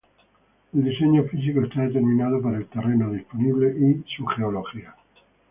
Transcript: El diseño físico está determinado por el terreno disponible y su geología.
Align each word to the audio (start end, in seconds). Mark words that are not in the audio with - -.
El 0.73 0.83
diseño 0.83 1.25
físico 1.25 1.61
está 1.61 1.81
determinado 1.83 2.41
por 2.41 2.55
el 2.55 2.65
terreno 2.69 3.11
disponible 3.11 3.69
y 3.69 4.03
su 4.17 4.25
geología. 4.25 4.95